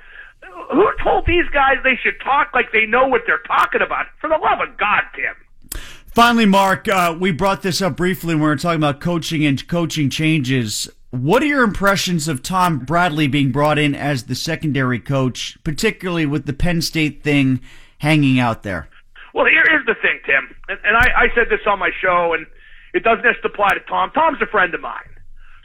[0.73, 4.07] Who told these guys they should talk like they know what they're talking about?
[4.21, 5.81] For the love of God, Tim.
[6.07, 9.67] Finally, Mark, uh, we brought this up briefly when we were talking about coaching and
[9.67, 10.89] coaching changes.
[11.11, 16.27] What are your impressions of Tom Bradley being brought in as the secondary coach, particularly
[16.27, 17.61] with the Penn State thing
[17.99, 18.89] hanging out there?
[19.33, 22.35] Well, here is the thing, Tim, and, and I, I said this on my show,
[22.35, 22.47] and
[22.95, 24.13] it doesn't just apply to Tom.
[24.15, 25.11] Tom's a friend of mine,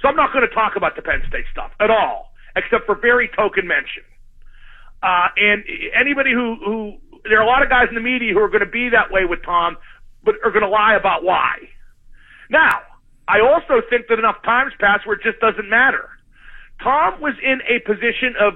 [0.01, 2.95] so I'm not going to talk about the Penn State stuff at all, except for
[2.95, 4.01] very token mention.
[5.01, 5.63] Uh, and
[5.99, 8.65] anybody who, who, there are a lot of guys in the media who are going
[8.65, 9.77] to be that way with Tom
[10.23, 11.55] but are going to lie about why.
[12.49, 12.81] Now,
[13.27, 16.09] I also think that enough times pass where it just doesn't matter.
[16.83, 18.53] Tom was in a position of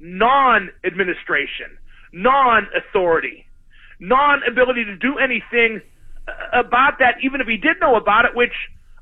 [0.00, 1.78] non-administration,
[2.12, 3.46] non-authority,
[4.00, 5.80] non-ability to do anything
[6.26, 8.54] uh, about that, even if he did know about it, which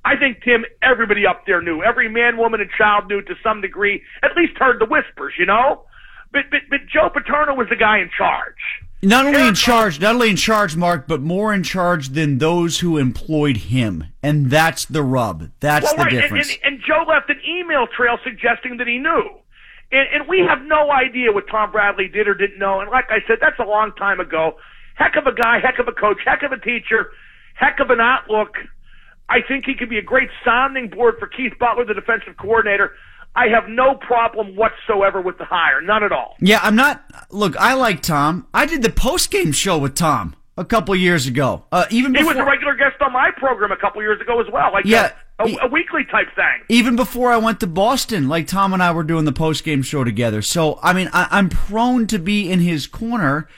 [0.04, 1.82] I think, Tim, everybody up there knew.
[1.82, 5.46] Every man, woman, and child knew to some degree, at least heard the whispers, you
[5.46, 5.84] know?
[6.32, 8.54] But, but, but Joe Paterno was the guy in charge.
[9.02, 12.80] Not only in charge, not only in charge, Mark, but more in charge than those
[12.80, 15.50] who employed him, and that's the rub.
[15.60, 16.10] That's well, the right.
[16.10, 16.48] difference.
[16.48, 19.22] And, and, and, Joe left an email trail suggesting that he knew,
[19.92, 22.80] and, and we have no idea what Tom Bradley did or didn't know.
[22.80, 24.56] And like I said, that's a long time ago.
[24.94, 27.10] Heck of a guy, heck of a coach, heck of a teacher,
[27.54, 28.56] heck of an outlook.
[29.28, 32.92] I think he could be a great sounding board for Keith Butler, the defensive coordinator.
[33.36, 35.82] I have no problem whatsoever with the hire.
[35.82, 36.36] None at all.
[36.40, 37.04] Yeah, I'm not.
[37.30, 38.46] Look, I like Tom.
[38.54, 41.64] I did the post game show with Tom a couple years ago.
[41.70, 44.40] Uh, even he before, was a regular guest on my program a couple years ago
[44.40, 44.72] as well.
[44.72, 46.64] Like yeah, a, a, a weekly type thing.
[46.70, 49.82] Even before I went to Boston, like Tom and I were doing the post game
[49.82, 50.40] show together.
[50.40, 53.48] So I mean, I, I'm prone to be in his corner.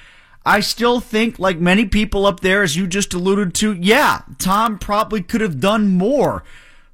[0.45, 4.79] I still think, like many people up there, as you just alluded to, yeah, Tom
[4.79, 6.43] probably could have done more.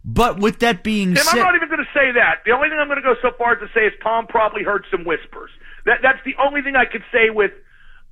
[0.04, 2.42] But with that being Tim, said, I'm not even going to say that.
[2.44, 4.62] The only thing I'm going to go so far as to say is Tom probably
[4.62, 5.50] heard some whispers.
[5.86, 7.52] That that's the only thing I could say with,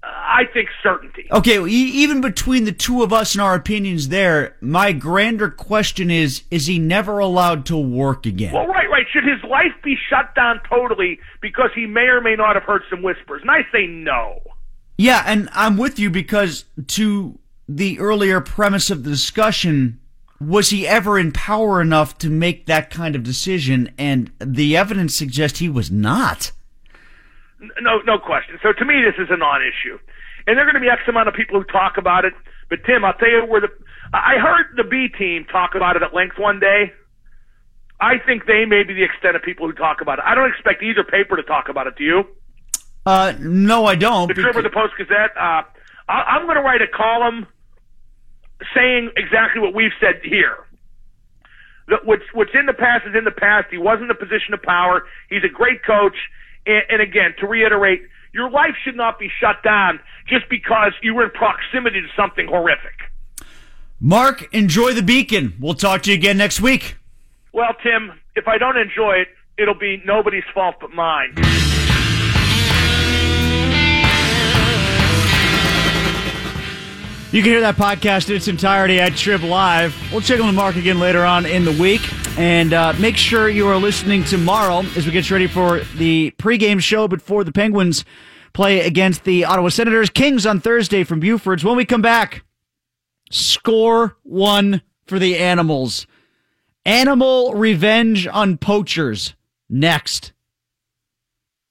[0.03, 1.27] uh, I think, certainty.
[1.31, 5.51] Okay, well, e- even between the two of us and our opinions there, my grander
[5.51, 8.55] question is: Is he never allowed to work again?
[8.55, 9.07] Well, right, right.
[9.13, 12.83] Should his life be shut down totally because he may or may not have heard
[12.89, 13.43] some whispers?
[13.43, 14.41] And I say no.
[14.97, 19.99] Yeah, and I'm with you because to the earlier premise of the discussion
[20.47, 23.93] was he ever in power enough to make that kind of decision?
[23.99, 26.53] And the evidence suggests he was not.
[27.81, 28.59] No, no question.
[28.63, 29.99] So to me, this is a non-issue,
[30.47, 32.33] and there are going to be X amount of people who talk about it.
[32.69, 33.69] But Tim, I'll tell you where the
[34.13, 36.93] I heard the B team talk about it at length one day.
[38.01, 40.25] I think they may be the extent of people who talk about it.
[40.27, 41.95] I don't expect either paper to talk about it.
[41.97, 42.25] Do you?
[43.07, 44.29] Uh, no, I don't.
[44.29, 45.31] The Tribune, the Post Gazette.
[45.37, 45.63] Uh,
[46.09, 47.47] I'm going to write a column
[48.75, 50.57] saying exactly what we've said here.
[51.89, 53.67] That what's what's in the past is in the past.
[53.71, 55.03] He was in a position of power.
[55.29, 56.17] He's a great coach.
[56.67, 58.03] And, and again, to reiterate,
[58.33, 62.47] your life should not be shut down just because you were in proximity to something
[62.47, 63.11] horrific.
[64.01, 65.55] Mark, enjoy the beacon.
[65.61, 66.97] We'll talk to you again next week.
[67.53, 71.35] Well, Tim, if I don't enjoy it, it'll be nobody's fault but mine.
[77.33, 79.97] You can hear that podcast in its entirety at Trib Live.
[80.13, 82.03] We'll check in the Mark again later on in the week.
[82.39, 86.79] And uh, make sure you are listening tomorrow as we get ready for the pregame
[86.79, 88.05] show before the Penguins
[88.53, 90.11] play against the Ottawa Senators.
[90.11, 91.65] Kings on Thursday from Buford's.
[91.65, 92.45] When we come back,
[93.31, 96.07] score one for the Animals.
[96.85, 99.35] Animal revenge on poachers.
[99.71, 100.35] Next.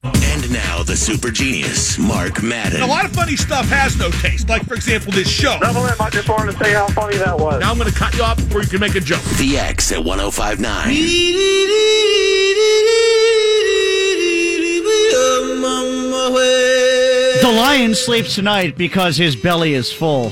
[0.04, 2.82] And now the super genius, Mark Madden.
[2.82, 4.50] A lot of funny stuff has no taste.
[4.50, 5.60] Like, for example, this show.
[5.62, 7.62] Double M, I just wanted to say how funny that was.
[7.62, 9.22] Now I'm going to cut you off before you can make a joke.
[9.38, 10.88] The X at 1059.
[17.42, 20.32] The lion sleeps tonight because his belly is full.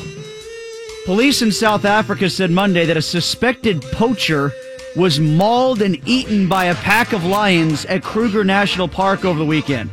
[1.05, 4.51] Police in South Africa said Monday that a suspected poacher
[4.95, 9.45] was mauled and eaten by a pack of lions at Kruger National Park over the
[9.45, 9.89] weekend.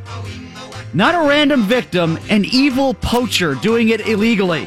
[0.95, 4.67] Not a random victim, an evil poacher doing it illegally.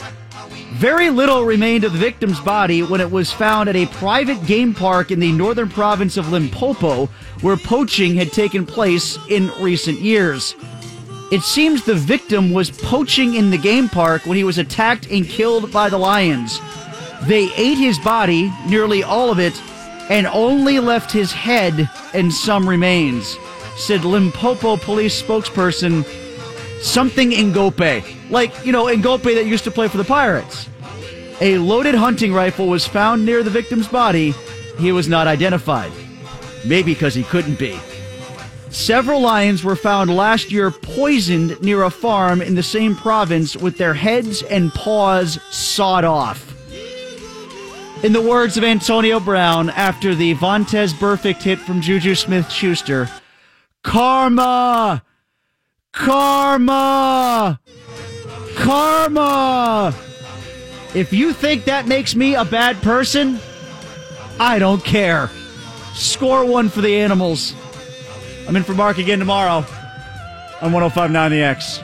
[0.74, 4.74] Very little remained of the victim's body when it was found at a private game
[4.74, 7.08] park in the northern province of Limpopo,
[7.42, 10.56] where poaching had taken place in recent years.
[11.32, 15.28] It seems the victim was poaching in the game park when he was attacked and
[15.28, 16.62] killed by the lions.
[17.24, 19.62] They ate his body, nearly all of it,
[20.10, 23.38] and only left his head and some remains,
[23.78, 26.04] said Limpopo police spokesperson
[26.82, 28.30] something Ngoepe.
[28.30, 30.68] Like, you know, Ngoepe that used to play for the Pirates.
[31.42, 34.32] A loaded hunting rifle was found near the victim's body.
[34.78, 35.92] He was not identified.
[36.66, 37.80] Maybe because he couldn't be.
[38.70, 43.78] Several lions were found last year poisoned near a farm in the same province with
[43.78, 46.49] their heads and paws sawed off.
[48.02, 53.10] In the words of Antonio Brown after the Vontaze Burfict hit from Juju Smith Schuster,
[53.84, 55.04] Karma!
[55.92, 57.60] Karma!
[58.56, 59.94] Karma!
[60.96, 63.38] If you think that makes me a bad person,
[64.40, 65.30] I don't care.
[65.94, 67.54] Score one for the animals.
[68.48, 69.66] I'm in for Mark again tomorrow
[70.62, 71.82] on 1059 The X.